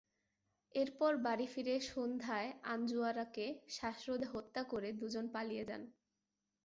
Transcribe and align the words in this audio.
এরপর 0.75 1.11
বাড়ি 1.17 1.47
ফিরে 1.47 1.75
সন্ধ্যায় 1.89 2.49
আনজুয়ারাকে 2.65 3.45
শ্বাসরোধে 3.69 4.27
হত্যা 4.33 4.61
করে 4.63 4.89
দুজন 4.93 5.25
পালিয়ে 5.33 5.63
যান। 5.65 5.81